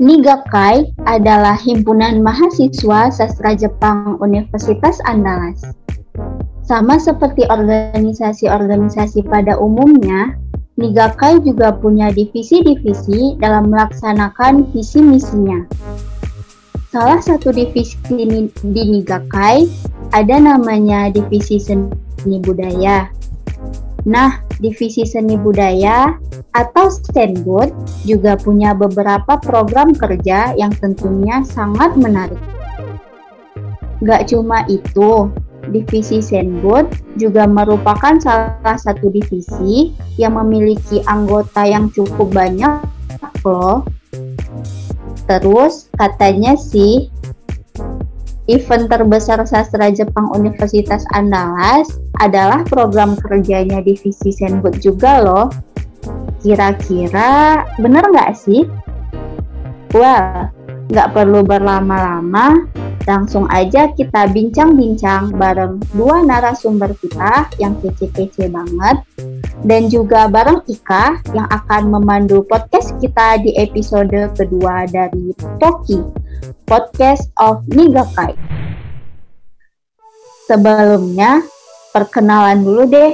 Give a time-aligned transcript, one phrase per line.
[0.00, 5.60] Nigakai adalah himpunan mahasiswa sastra Jepang Universitas Andalas.
[6.64, 10.40] Sama seperti organisasi-organisasi pada umumnya,
[10.80, 15.68] Nigakai juga punya divisi-divisi dalam melaksanakan visi misinya.
[16.88, 18.00] Salah satu divisi
[18.64, 19.68] di Nigakai
[20.16, 23.12] ada namanya divisi seni budaya.
[24.08, 26.16] Nah, divisi seni budaya
[26.56, 27.68] atau Stenbud
[28.08, 32.40] juga punya beberapa program kerja yang tentunya sangat menarik.
[34.00, 35.28] Gak cuma itu,
[35.68, 36.88] divisi Senbud
[37.20, 42.80] juga merupakan salah satu divisi yang memiliki anggota yang cukup banyak
[43.44, 43.84] loh.
[45.28, 47.12] Terus katanya sih
[48.50, 51.86] event terbesar sastra Jepang Universitas Andalas
[52.18, 55.48] adalah program kerjanya divisi Senbud juga loh.
[56.42, 58.66] Kira-kira bener nggak sih?
[59.94, 60.50] Well,
[60.90, 62.66] nggak perlu berlama-lama,
[63.06, 68.98] langsung aja kita bincang-bincang bareng dua narasumber kita yang kece-kece banget
[69.64, 76.00] dan juga bareng Ika yang akan memandu podcast kita di episode kedua dari Toki,
[76.64, 78.32] Podcast of Nigakai.
[80.48, 81.44] Sebelumnya,
[81.92, 83.12] perkenalan dulu deh.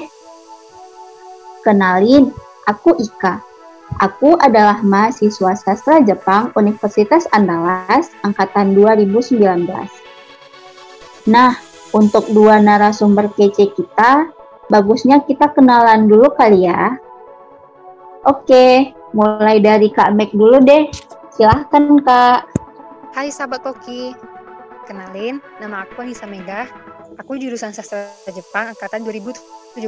[1.67, 2.31] Kenalin,
[2.71, 3.43] aku Ika.
[4.03, 9.43] Aku adalah mahasiswa sastra Jepang Universitas Andalas angkatan 2019.
[11.27, 11.59] Nah,
[11.95, 14.31] untuk dua narasumber kece kita,
[14.71, 16.99] bagusnya kita kenalan dulu kali ya.
[18.27, 20.91] Oke, mulai dari Kak Mek dulu deh.
[21.35, 22.56] Silahkan Kak.
[23.17, 24.13] Hai sahabat Toki,
[24.85, 26.69] kenalin nama aku Anissa Mega.
[27.17, 29.81] Aku jurusan sastra Jepang angkatan 2017.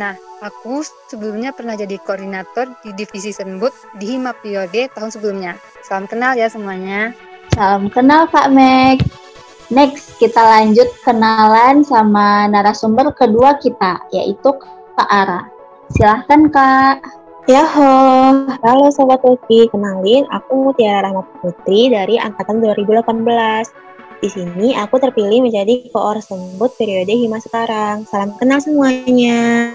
[0.00, 0.80] Nah, aku
[1.12, 5.60] sebelumnya pernah jadi koordinator di divisi Senbut di Hima Periode tahun sebelumnya.
[5.84, 7.12] Salam kenal ya semuanya.
[7.52, 9.04] Salam kenal Kak Mek.
[9.68, 14.56] Next, kita lanjut kenalan sama narasumber kedua kita, yaitu
[14.96, 15.44] Kak Ara.
[15.92, 17.27] Silahkan Kak.
[17.48, 23.08] Yaho, halo Sobat Uki, kenalin aku Mutiara Rahmat Putri dari Angkatan 2018.
[24.20, 28.04] Di sini aku terpilih menjadi koor sembut periode Hima sekarang.
[28.04, 29.72] Salam kenal semuanya.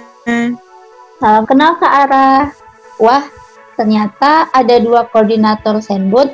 [1.17, 2.53] Salam kenal Kak Ara.
[3.01, 3.25] Wah,
[3.73, 6.29] ternyata ada dua koordinator sembut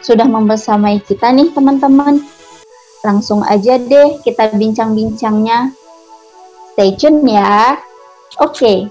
[0.00, 2.24] sudah membersamai kita nih teman-teman.
[3.04, 5.76] Langsung aja deh kita bincang-bincangnya.
[6.72, 7.76] Stay tune ya.
[8.40, 8.88] Oke,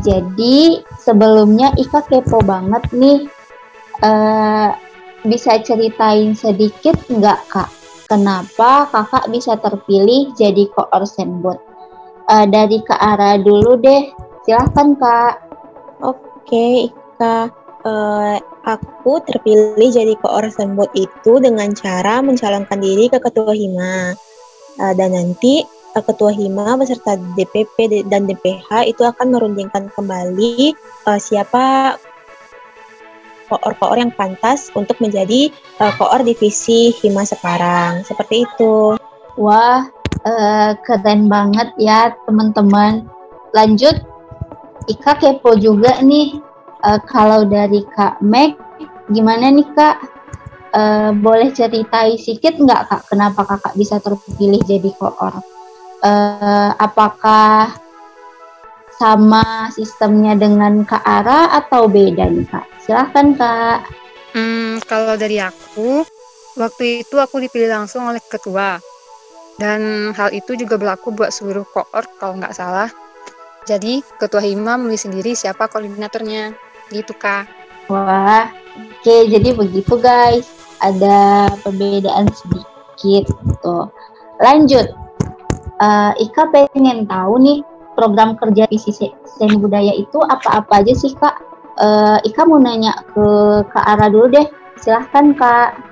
[0.00, 3.24] jadi sebelumnya Ika kepo banget nih.
[4.04, 4.76] Uh,
[5.24, 7.72] bisa ceritain sedikit nggak kak?
[8.12, 11.56] Kenapa kakak bisa terpilih jadi koor senbot?
[12.28, 14.12] Uh, dari ke arah dulu deh.
[14.44, 15.34] Silahkan kak.
[16.04, 17.48] Oke Ika.
[17.88, 18.36] Uh,
[18.68, 24.12] aku terpilih jadi koor sembut itu dengan cara mencalonkan diri ke ketua hima
[24.78, 25.62] dan nanti
[25.96, 30.76] ketua hima beserta DPP dan DPH itu akan merundingkan kembali
[31.08, 31.96] uh, siapa
[33.48, 35.48] koor-koor yang pantas untuk menjadi
[35.80, 38.94] uh, koor divisi hima sekarang seperti itu
[39.40, 39.88] wah
[40.22, 43.08] uh, keren banget ya teman-teman
[43.56, 43.98] lanjut
[44.88, 46.40] Ika kepo juga nih
[46.80, 48.56] uh, kalau dari Kak Meg,
[49.12, 49.96] gimana nih Kak?
[50.68, 55.40] Uh, boleh ceritain sedikit nggak Kak, kenapa Kakak bisa terpilih jadi koor?
[55.98, 57.74] Uh, apakah
[58.98, 62.66] sama sistemnya dengan Kak Ara atau beda nih Kak?
[62.82, 63.80] Silahkan Kak.
[64.34, 66.06] Hmm, kalau dari aku,
[66.58, 68.78] waktu itu aku dipilih langsung oleh ketua.
[69.58, 72.86] Dan hal itu juga berlaku buat seluruh koor kalau nggak salah.
[73.66, 77.48] Jadi, ketua hima memilih sendiri siapa koordinatornya gitu kak
[77.88, 80.48] wah oke jadi begitu guys
[80.80, 83.76] ada perbedaan sedikit gitu
[84.40, 84.86] lanjut
[85.80, 87.58] uh, Ika pengen tahu nih
[87.98, 91.34] program kerja visi seni budaya itu apa-apa aja sih kak
[91.78, 93.26] uh, Ika mau nanya ke
[93.70, 94.46] Kak Ara dulu deh
[94.78, 95.88] silahkan kak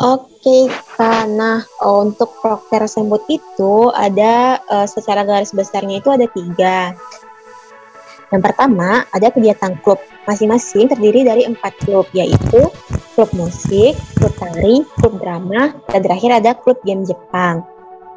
[0.00, 6.96] Oke, karena oh, untuk proker sembut itu ada uh, secara garis besarnya itu ada tiga.
[8.32, 9.98] Yang pertama, ada kegiatan klub.
[10.24, 12.70] Masing-masing terdiri dari empat klub, yaitu
[13.12, 17.66] klub musik, klub tari, klub drama, dan terakhir ada klub game Jepang.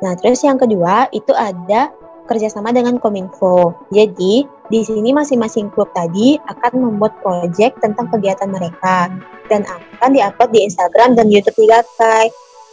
[0.04, 1.88] Nah, terus yang kedua itu ada
[2.28, 3.88] kerjasama dengan Kominfo.
[3.88, 9.08] Jadi, di sini masing-masing klub tadi akan membuat proyek tentang kegiatan mereka
[9.48, 12.02] dan akan diupload di Instagram dan YouTube 3K.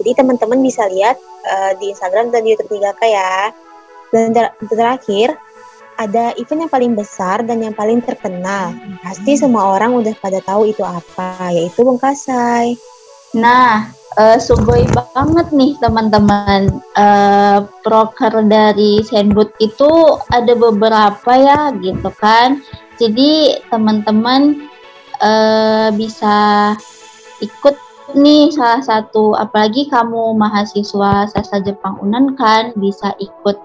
[0.03, 3.55] Jadi, teman-teman bisa lihat uh, di Instagram dan YouTube 3K ya.
[4.11, 5.39] Dan ter terakhir,
[6.01, 8.75] ada event yang paling besar dan yang paling terkenal.
[9.05, 12.90] Pasti semua orang udah pada tahu itu apa, yaitu Bungkasai.
[13.37, 13.87] Nah,
[14.19, 16.83] uh, sugoi banget nih teman-teman.
[16.99, 22.59] Uh, proker dari Senbut itu ada beberapa ya gitu kan.
[22.99, 24.67] Jadi teman-teman
[25.23, 26.75] uh, bisa
[27.41, 27.77] ikut
[28.19, 33.57] nih salah satu apalagi kamu mahasiswa sastra Jepang Unan kan bisa ikut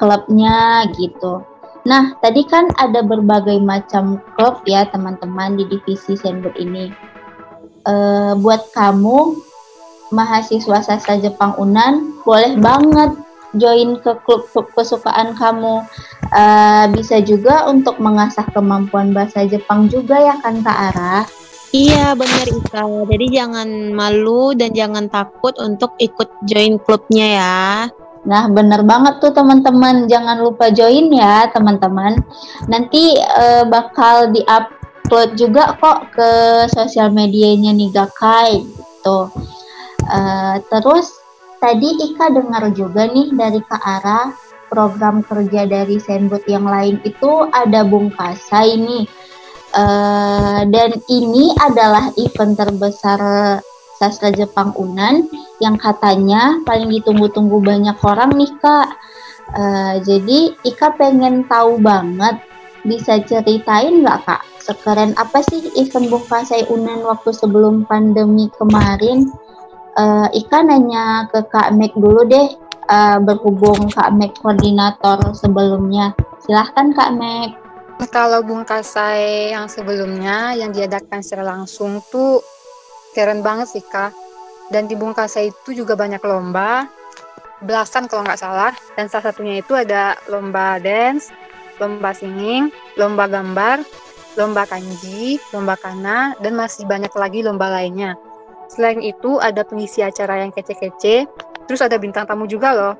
[0.00, 1.44] klubnya gitu.
[1.84, 7.13] Nah, tadi kan ada berbagai macam klub ya teman-teman di divisi Senbut ini.
[7.84, 9.44] Uh, buat kamu
[10.08, 13.12] mahasiswa sastra Jepang Unan boleh banget
[13.54, 15.84] join ke klub-klub kesukaan kamu.
[16.32, 21.28] Uh, bisa juga untuk mengasah kemampuan bahasa Jepang juga ya kan Kak Ara?
[21.74, 22.86] Iya benar Ika.
[23.10, 27.62] Jadi jangan malu dan jangan takut untuk ikut join klubnya ya.
[28.24, 30.06] Nah benar banget tuh teman-teman.
[30.06, 32.22] Jangan lupa join ya teman-teman.
[32.70, 34.30] Nanti uh, bakal
[35.04, 36.30] di-upload juga kok ke
[36.72, 39.28] sosial medianya Nigakai gitu.
[40.08, 41.12] Uh, terus
[41.60, 44.32] tadi Ika dengar juga nih dari Kak Ara
[44.72, 49.04] program kerja dari Senbut yang lain itu ada Bungkasai nih
[49.74, 53.18] Uh, dan ini adalah event terbesar
[53.98, 55.26] sastra Jepang Unan
[55.58, 58.94] yang katanya paling ditunggu-tunggu banyak orang nih kak.
[59.50, 62.38] Uh, jadi Ika pengen tahu banget,
[62.86, 64.46] bisa ceritain nggak kak?
[64.64, 69.28] Sekeren apa sih event Bungkasai Unan waktu sebelum pandemi kemarin?
[69.94, 72.48] Uh, Ika nanya ke Kak Mek dulu deh,
[72.88, 76.16] uh, berhubung Kak Mek koordinator sebelumnya.
[76.40, 77.60] Silahkan Kak Mek.
[78.08, 82.42] Kalau Bungkasai yang sebelumnya yang diadakan secara langsung tuh
[83.14, 84.10] keren banget sih kak.
[84.72, 86.90] Dan di Bungkasai itu juga banyak lomba,
[87.62, 88.72] belasan kalau nggak salah.
[88.98, 91.30] Dan salah satunya itu ada lomba dance,
[91.78, 93.86] lomba singing, lomba gambar,
[94.34, 98.18] lomba kanji, lomba kana, dan masih banyak lagi lomba lainnya.
[98.66, 101.28] Selain itu ada pengisi acara yang kece-kece,
[101.70, 102.94] terus ada bintang tamu juga loh.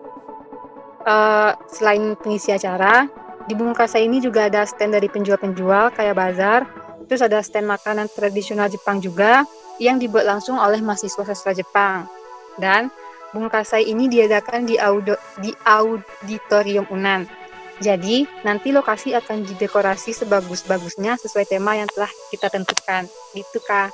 [1.05, 3.11] Uh, selain pengisi acara,
[3.45, 6.65] di Bungkasa ini juga ada stand dari penjual-penjual kayak bazar,
[7.11, 9.45] terus ada stand makanan tradisional Jepang juga
[9.77, 12.09] yang dibuat langsung oleh mahasiswa sastra Jepang.
[12.57, 12.89] Dan
[13.35, 17.44] Bungkasai ini diadakan di, audio, di auditorium Unan.
[17.83, 23.07] Jadi, nanti lokasi akan didekorasi sebagus-bagusnya sesuai tema yang telah kita tentukan.
[23.35, 23.91] Gitu, Kak.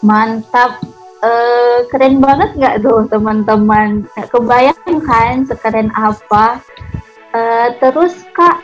[0.00, 0.80] Mantap.
[1.22, 4.02] Uh, keren banget nggak tuh teman-teman?
[4.26, 6.58] Kebayang kan sekeren apa?
[7.30, 8.58] Uh, terus Kak,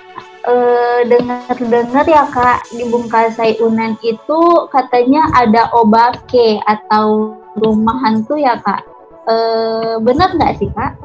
[0.49, 4.41] uh, dengar-dengar ya kak di Bungkasai Unan itu
[4.73, 8.83] katanya ada obake atau rumah hantu ya kak.
[9.29, 10.97] Uh, benar nggak sih kak?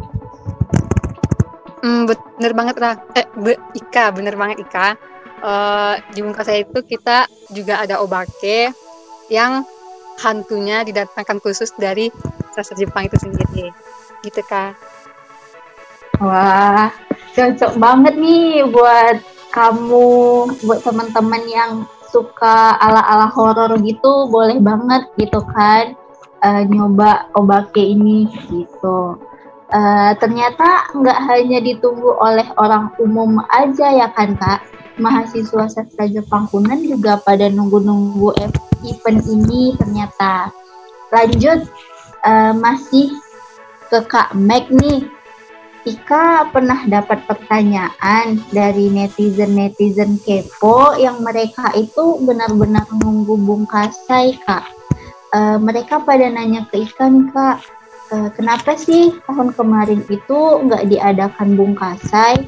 [1.84, 2.96] Hmm, bener banget lah.
[3.12, 4.96] Eh, be, Ika, bener banget Ika.
[5.44, 8.72] Uh, di Bungkasai itu kita juga ada obake
[9.28, 9.68] yang
[10.24, 12.08] hantunya didatangkan khusus dari
[12.56, 13.68] sastra Jepang itu sendiri.
[14.24, 14.80] Gitu kak.
[16.24, 16.88] Wah,
[17.36, 19.20] cocok banget nih buat
[19.52, 20.08] kamu
[20.64, 21.72] buat teman-teman yang
[22.08, 25.98] suka ala-ala horor gitu boleh banget gitu kan
[26.46, 29.20] uh, nyoba obake ini gitu.
[29.74, 34.62] Uh, ternyata nggak hanya ditunggu oleh orang umum aja ya kan kak,
[35.02, 38.38] mahasiswa sastra Jepang kunan juga pada nunggu-nunggu
[38.86, 40.54] event ini ternyata.
[41.10, 41.66] Lanjut
[42.22, 43.18] uh, masih
[43.90, 45.06] ke Kak Meg nih
[45.84, 54.64] Ika pernah dapat pertanyaan dari netizen-netizen kepo yang mereka itu benar-benar nunggu bungkasai kak.
[55.36, 57.58] E, mereka pada nanya ke Ika nih kak,
[58.14, 60.40] e, kenapa sih tahun kemarin itu
[60.70, 62.46] nggak diadakan bungkasai?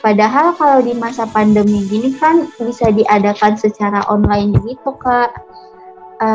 [0.00, 5.36] Padahal kalau di masa pandemi gini kan bisa diadakan secara online gitu kak.
[6.24, 6.28] E,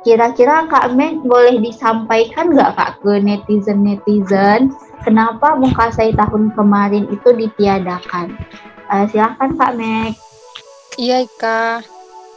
[0.00, 4.72] kira-kira Kak Meg boleh disampaikan nggak kak ke netizen-netizen?
[5.04, 8.36] kenapa Bungkasai tahun kemarin itu ditiadakan.
[8.90, 10.14] Uh, silahkan Kak Mek.
[10.98, 11.80] Iya Ika,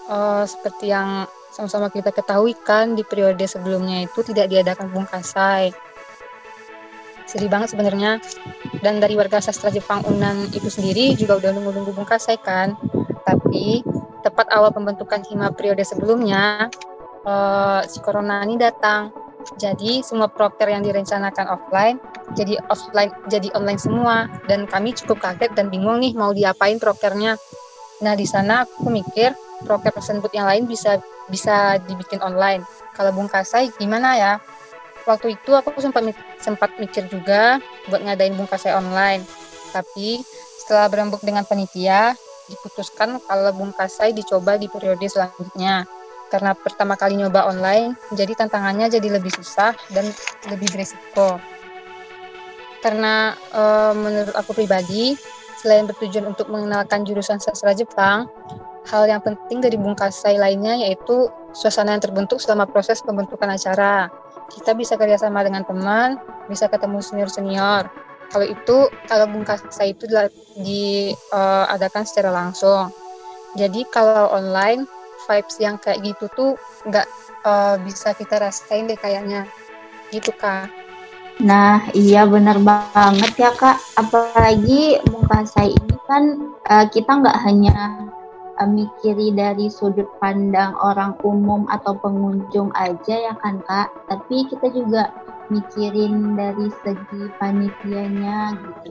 [0.08, 5.70] uh, seperti yang sama-sama kita ketahui kan di periode sebelumnya itu tidak diadakan Bungkasai.
[7.30, 8.18] Sedih banget sebenarnya.
[8.82, 12.74] Dan dari warga sastra Jepang Unan itu sendiri juga udah nunggu-nunggu Bungkasai kan.
[13.24, 13.86] Tapi
[14.26, 16.74] tepat awal pembentukan hima periode sebelumnya,
[17.24, 19.14] uh, si Corona ini datang
[19.60, 22.00] jadi semua proker yang direncanakan offline
[22.32, 27.36] jadi offline jadi online semua dan kami cukup kaget dan bingung nih mau diapain prokernya.
[28.02, 29.36] Nah di sana aku mikir
[29.68, 32.62] proker tersebut yang lain bisa bisa dibikin online.
[32.94, 34.34] Kalau Bung Kasai gimana ya?
[35.10, 36.06] Waktu itu aku sempat
[36.38, 37.58] sempat mikir juga
[37.90, 39.26] buat ngadain Bung Kasai online.
[39.74, 40.22] Tapi
[40.62, 42.14] setelah berembuk dengan panitia,
[42.46, 45.90] diputuskan kalau Bung Kasai dicoba di periode selanjutnya.
[46.30, 50.10] Karena pertama kali nyoba online, jadi tantangannya jadi lebih susah dan
[50.50, 51.38] lebih beresiko.
[52.82, 53.62] Karena e,
[53.94, 55.14] menurut aku pribadi,
[55.62, 58.28] selain bertujuan untuk mengenalkan jurusan sastra Jepang,
[58.88, 64.12] hal yang penting dari Bung Kasai lainnya yaitu suasana yang terbentuk selama proses pembentukan acara.
[64.52, 66.20] Kita bisa kerjasama dengan teman,
[66.52, 67.90] bisa ketemu senior-senior,
[68.34, 70.10] kalau itu kalau bungkasa itu
[70.58, 72.90] diadakan uh, secara langsung.
[73.54, 74.90] Jadi kalau online
[75.30, 76.52] vibes yang kayak gitu tuh
[76.90, 77.06] nggak
[77.46, 79.46] uh, bisa kita rasain deh kayaknya.
[80.10, 80.66] Gitu kak.
[81.46, 83.78] Nah iya benar banget ya kak.
[84.02, 86.24] Apalagi bungkasa ini kan
[86.66, 88.10] uh, kita nggak hanya
[88.60, 93.90] uh, mikiri dari sudut pandang orang umum atau pengunjung aja ya kan kak.
[94.10, 95.10] Tapi kita juga
[95.52, 98.90] mikirin dari segi panitianya gitu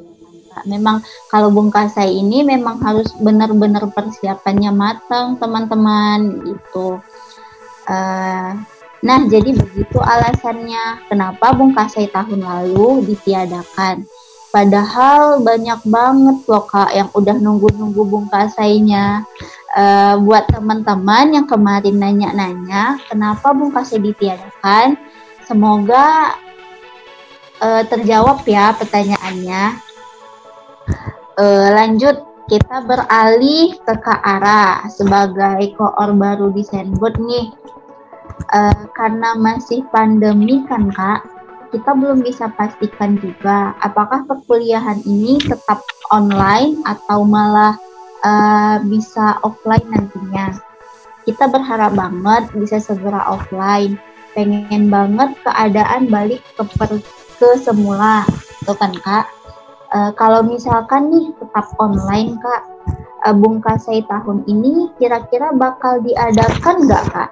[0.52, 1.00] ya Memang
[1.32, 7.00] kalau Bung Kasai ini memang harus benar-benar persiapannya matang teman-teman gitu.
[7.88, 8.52] Uh,
[9.02, 14.04] nah jadi begitu alasannya kenapa Bung Kasai tahun lalu ditiadakan.
[14.52, 19.24] Padahal banyak banget loh kak yang udah nunggu-nunggu Bung Kasainya.
[19.72, 25.00] Uh, buat teman-teman yang kemarin nanya-nanya kenapa Bung Kasai ditiadakan,
[25.48, 26.36] semoga
[27.64, 29.80] uh, terjawab ya pertanyaannya.
[31.40, 32.20] Uh, lanjut
[32.52, 37.48] kita beralih ke Kak Ara sebagai koor baru di Senbot nih.
[38.52, 41.24] Uh, karena masih pandemi kan Kak,
[41.72, 45.80] kita belum bisa pastikan juga apakah perkuliahan ini tetap
[46.12, 47.80] online atau malah
[48.20, 50.52] uh, bisa offline nantinya.
[51.24, 53.96] Kita berharap banget bisa segera offline.
[54.36, 56.64] Pengen banget keadaan balik ke
[57.40, 58.24] ke semula,
[58.68, 59.26] tuh kan kak.
[59.92, 62.62] Uh, kalau misalkan nih tetap online kak,
[63.28, 67.30] uh, Bung Kasai tahun ini kira-kira bakal diadakan nggak kak?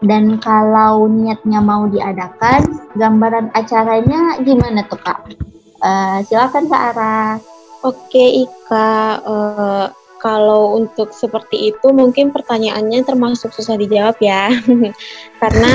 [0.00, 2.64] Dan kalau niatnya mau diadakan,
[2.96, 5.36] gambaran acaranya gimana tuh kak?
[5.80, 7.36] Uh, silakan kak Ara.
[7.84, 9.86] Oke Ika, uh,
[10.20, 14.52] kalau untuk seperti itu mungkin pertanyaannya termasuk susah dijawab ya,
[15.40, 15.70] karena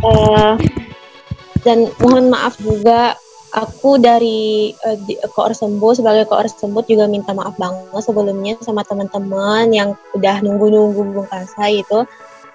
[0.00, 0.56] uh,
[1.64, 3.16] dan mohon maaf juga
[3.52, 4.98] aku dari uh,
[5.32, 11.02] koor sembuh sebagai koor sembuh juga minta maaf banget sebelumnya sama teman-teman yang udah nunggu-nunggu
[11.14, 12.08] Bung Kasai itu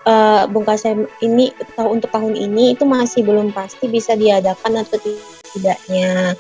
[0.06, 5.00] uh, Kasai ini untuk tahun ini itu masih belum pasti bisa diadakan atau
[5.56, 6.36] tidaknya.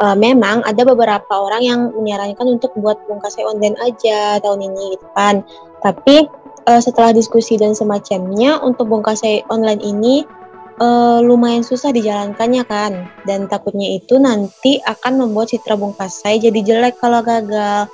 [0.00, 4.96] Uh, memang ada beberapa orang yang menyarankan untuk buat Bung Kasai online aja tahun ini
[4.96, 5.44] gitu kan.
[5.84, 6.24] Tapi
[6.68, 10.24] uh, setelah diskusi dan semacamnya untuk Bung Kasai online ini
[10.80, 16.98] uh, lumayan susah dijalankannya kan dan takutnya itu nanti akan membuat citra bungkasai jadi jelek
[16.98, 17.86] kalau gagal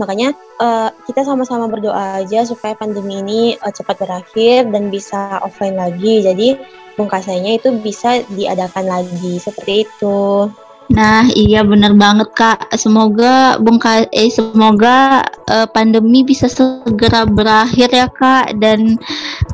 [0.00, 5.76] makanya uh, kita sama-sama berdoa aja supaya pandemi ini uh, cepat berakhir dan bisa offline
[5.76, 6.56] lagi jadi
[6.96, 10.48] bungkasainya itu bisa diadakan lagi seperti itu.
[10.90, 12.74] Nah, iya benar banget Kak.
[12.74, 18.98] Semoga bungka eh semoga uh, pandemi bisa segera berakhir ya Kak dan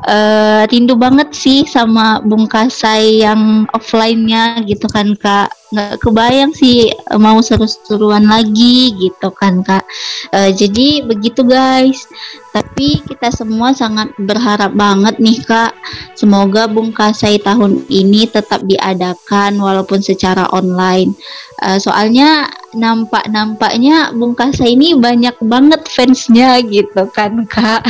[0.09, 6.87] uh, rindu banget sih sama Bung Kasai yang offline-nya gitu kan Kak nggak kebayang sih
[6.87, 9.83] eh, mau seru-seruan lagi gitu kan kak.
[10.31, 12.07] Uh, jadi begitu guys.
[12.55, 15.75] Tapi kita semua sangat berharap banget nih kak.
[16.15, 21.11] Semoga Bung Kasai tahun ini tetap diadakan walaupun secara online.
[21.59, 27.83] Uh, soalnya nampak-nampaknya Bung Kasai ini banyak banget fansnya gitu kan kak.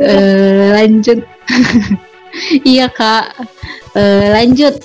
[0.00, 1.20] Uh, lanjut.
[2.64, 3.44] Iya kak.
[3.92, 4.80] Uh, lanjut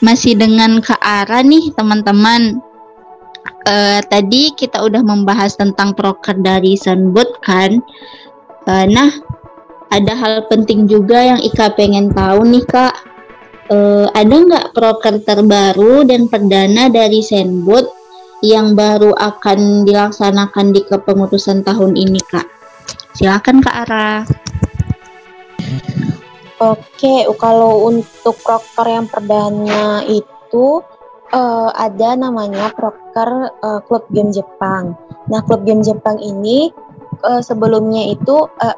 [0.00, 2.60] masih dengan ke arah nih teman-teman.
[3.64, 7.80] Uh, tadi kita udah membahas tentang proker dari Sunboot kan.
[8.64, 9.12] Uh, nah,
[9.92, 12.94] ada hal penting juga yang Ika pengen tahu nih kak.
[13.70, 17.86] Uh, ada nggak proker terbaru dan perdana dari Sunboot
[18.40, 22.48] yang baru akan dilaksanakan di kepengurusan tahun ini kak?
[23.14, 24.24] Silakan kak Ara.
[26.60, 30.84] Oke, kalau untuk proker yang perdana itu
[31.32, 34.92] uh, ada namanya proker uh, klub game Jepang.
[35.32, 36.68] Nah, klub game Jepang ini
[37.24, 38.76] uh, sebelumnya itu uh,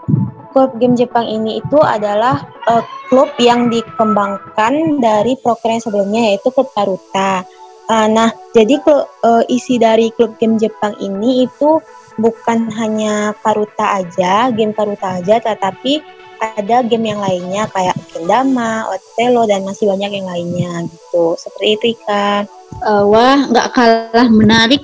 [0.54, 6.54] klub game Jepang ini itu adalah uh, klub yang dikembangkan dari proker yang sebelumnya yaitu
[6.54, 7.42] klub Karuta.
[7.90, 11.82] Uh, nah, jadi klub, uh, isi dari klub game Jepang ini itu
[12.14, 19.46] bukan hanya Karuta aja, game Karuta aja, tetapi ada game yang lainnya kayak Kendama, Otelo
[19.46, 21.38] dan masih banyak yang lainnya gitu.
[21.38, 22.50] Seperti itu Ika.
[22.82, 24.82] Uh, wah, nggak kalah menarik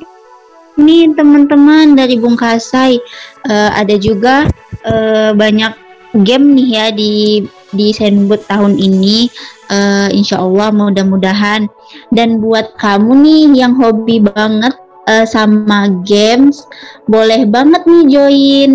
[0.78, 3.02] nih teman-teman dari Bung Kasai.
[3.42, 4.46] Uh, ada juga
[4.86, 5.74] uh, banyak
[6.22, 7.42] game nih ya di
[7.74, 9.26] di Senbut tahun ini.
[9.68, 11.66] Uh, insya Allah mudah-mudahan.
[12.14, 14.72] Dan buat kamu nih yang hobi banget
[15.10, 16.64] uh, sama games,
[17.10, 18.72] boleh banget nih join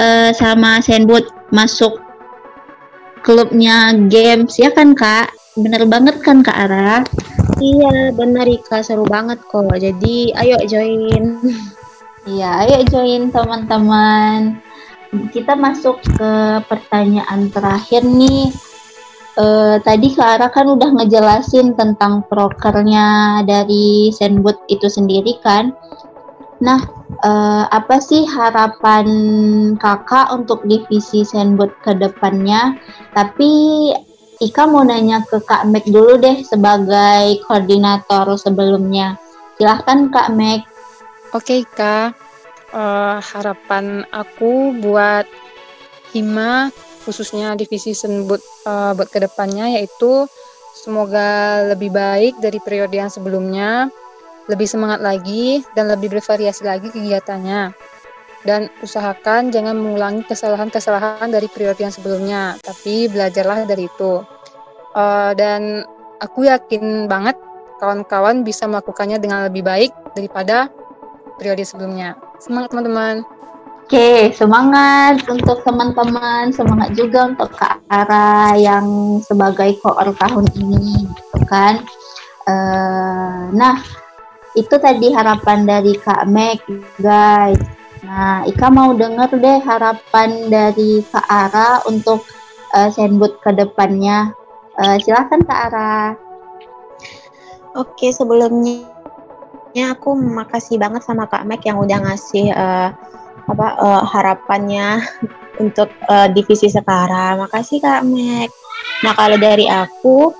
[0.00, 2.05] uh, sama Senbut masuk
[3.26, 5.34] klubnya games ya kan kak?
[5.58, 7.02] Bener banget kan kak Ara?
[7.58, 9.74] Iya benar Ika seru banget kok.
[9.74, 11.42] Jadi ayo join.
[12.22, 14.62] Iya ayo join teman-teman.
[15.34, 18.54] Kita masuk ke pertanyaan terakhir nih.
[19.36, 25.76] Uh, tadi Kak Ara kan udah ngejelasin tentang prokernya dari Zenboot itu sendiri kan.
[26.56, 26.80] Nah,
[27.20, 29.06] uh, apa sih harapan
[29.76, 32.76] kakak untuk divisi Zenboot ke depannya?
[33.12, 33.52] Tapi
[34.36, 39.16] Ika mau nanya ke Kak Mek dulu deh sebagai koordinator sebelumnya.
[39.56, 40.60] Silahkan Kak Mek.
[41.32, 42.12] Oke Kak,
[42.76, 45.24] uh, harapan aku buat
[46.12, 46.68] Hima
[47.08, 50.28] khususnya divisi Senbut uh, buat ke depannya yaitu
[50.76, 53.88] semoga lebih baik dari periode yang sebelumnya,
[54.46, 57.74] lebih semangat lagi dan lebih bervariasi lagi kegiatannya.
[58.46, 64.22] Dan usahakan jangan mengulangi kesalahan-kesalahan dari periode yang sebelumnya, tapi belajarlah dari itu.
[64.94, 65.82] Uh, dan
[66.22, 67.34] aku yakin banget
[67.82, 70.70] kawan-kawan bisa melakukannya dengan lebih baik daripada
[71.36, 72.14] periode sebelumnya.
[72.38, 73.26] Semangat teman-teman!
[73.86, 81.38] Oke, semangat untuk teman-teman, semangat juga untuk Kak Ara yang sebagai koor tahun ini, gitu
[81.46, 81.86] kan.
[82.50, 83.78] Uh, nah,
[84.56, 86.64] itu tadi harapan dari Kak Meg,
[86.96, 87.60] guys.
[88.00, 92.24] Nah, Ika mau denger deh harapan dari Kak Ara untuk
[92.72, 94.32] uh, Senbut ke depannya.
[94.80, 96.16] Uh, silahkan Kak Ara.
[97.76, 98.88] Oke, sebelumnya
[99.92, 102.88] aku makasih banget sama Kak Mek yang udah ngasih uh,
[103.46, 105.04] apa uh, harapannya
[105.64, 107.44] untuk uh, divisi sekarang.
[107.44, 108.48] Makasih Kak Mek.
[109.04, 110.32] Nah, kalau dari aku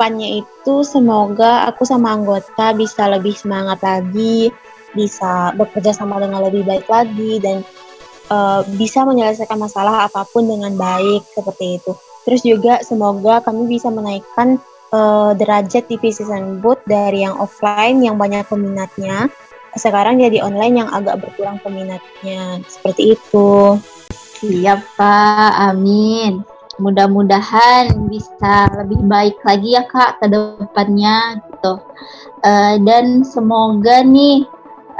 [0.00, 4.48] harapannya itu semoga aku sama anggota bisa lebih semangat lagi,
[4.96, 7.60] bisa bekerja sama dengan lebih baik lagi dan
[8.32, 11.92] uh, bisa menyelesaikan masalah apa pun dengan baik seperti itu.
[12.24, 14.56] Terus juga semoga kami bisa menaikkan
[14.88, 19.28] uh, derajat divisi Senbut dari yang offline yang banyak peminatnya
[19.76, 23.76] sekarang jadi online yang agak berkurang peminatnya seperti itu.
[24.40, 26.59] Siap Pak, amin.
[26.80, 31.78] Mudah-mudahan bisa lebih baik lagi ya Kak ke depannya gitu.
[32.40, 34.48] Uh, dan semoga nih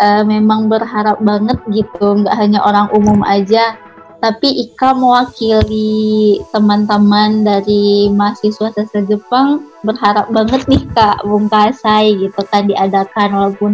[0.01, 3.81] uh, memang berharap banget gitu nggak hanya orang umum aja
[4.21, 12.45] tapi Ika mewakili teman-teman dari mahasiswa sastra Jepang berharap banget nih Kak Bung Kasai gitu
[12.53, 13.73] kan diadakan walaupun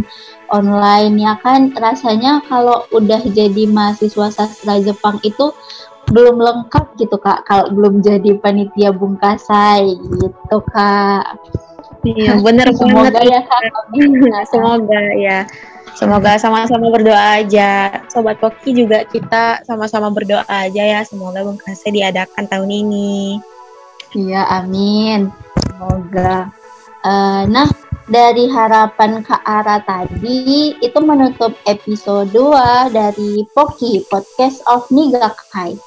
[0.54, 5.50] online ya kan rasanya kalau udah jadi mahasiswa sastra Jepang itu
[6.10, 11.24] belum lengkap gitu Kak kalau belum jadi panitia Bung Kasai gitu Kak.
[12.06, 13.62] Iya benar Semoga ya Kak.
[14.52, 15.38] Semoga ya.
[15.96, 17.88] Semoga sama-sama berdoa aja.
[18.12, 21.00] Sobat Koki juga kita sama-sama berdoa aja ya.
[21.08, 23.40] Semoga Bung Kase diadakan tahun ini.
[24.12, 25.32] Iya, amin.
[25.56, 26.52] Semoga.
[27.00, 27.68] Uh, nah,
[28.06, 35.80] dari harapan Kak Ara tadi, itu menutup episode 2 dari Poki, Podcast of Nigakai.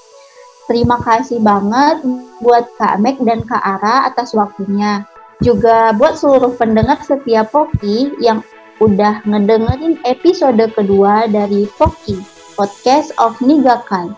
[0.70, 2.06] Terima kasih banget
[2.46, 5.02] buat Kak Mek dan Kak Ara atas waktunya.
[5.42, 8.46] Juga buat seluruh pendengar setiap Poki yang
[8.78, 12.22] udah ngedengerin episode kedua dari Poki,
[12.54, 14.14] Podcast of Nigakan.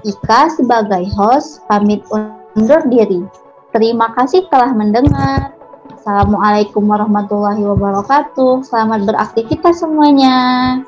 [0.00, 3.20] Ika sebagai host pamit undur diri.
[3.76, 5.52] Terima kasih telah mendengar.
[6.00, 8.64] Assalamualaikum warahmatullahi wabarakatuh.
[8.64, 10.80] Selamat beraktivitas semuanya.